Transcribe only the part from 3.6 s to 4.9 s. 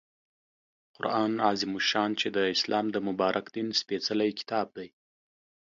سپیڅلی کتاب دی